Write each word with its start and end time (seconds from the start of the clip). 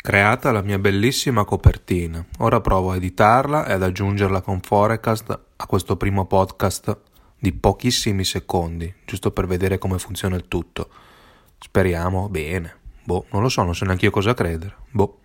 Creata 0.00 0.52
la 0.52 0.62
mia 0.62 0.78
bellissima 0.78 1.44
copertina. 1.44 2.24
Ora 2.38 2.60
provo 2.60 2.92
a 2.92 2.96
editarla 2.96 3.66
e 3.66 3.72
ad 3.72 3.82
aggiungerla 3.82 4.40
con 4.40 4.60
Forecast 4.60 5.38
a 5.56 5.66
questo 5.66 5.96
primo 5.96 6.24
podcast 6.24 6.96
di 7.36 7.52
pochissimi 7.52 8.24
secondi, 8.24 8.94
giusto 9.04 9.32
per 9.32 9.46
vedere 9.46 9.76
come 9.76 9.98
funziona 9.98 10.36
il 10.36 10.46
tutto. 10.46 10.88
Speriamo 11.58 12.28
bene. 12.28 12.76
Boh, 13.04 13.26
non 13.32 13.42
lo 13.42 13.48
so, 13.48 13.64
non 13.64 13.74
so 13.74 13.84
neanche 13.84 14.06
io 14.06 14.10
cosa 14.10 14.34
credere. 14.34 14.76
Boh. 14.90 15.18